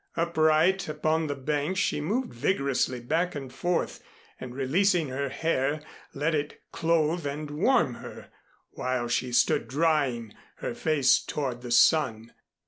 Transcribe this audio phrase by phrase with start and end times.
[0.17, 4.03] Upright upon the bank she moved vigorously back and forth,
[4.39, 5.79] and releasing her hair,
[6.15, 8.31] let it clothe and warm her,
[8.71, 12.33] while she stood drying, her face toward the sun.